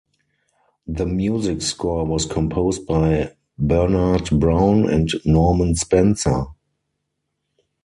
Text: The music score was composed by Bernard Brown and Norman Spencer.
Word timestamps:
The 0.87 1.05
music 1.05 1.61
score 1.61 2.05
was 2.07 2.25
composed 2.25 2.87
by 2.87 3.33
Bernard 3.59 4.31
Brown 4.39 4.89
and 4.89 5.07
Norman 5.25 5.75
Spencer. 5.75 6.45